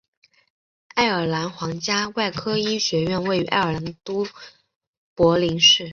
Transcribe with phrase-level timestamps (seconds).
[0.95, 4.25] 爱尔兰皇家外科医学院位于爱尔兰的都
[5.13, 5.87] 柏林市。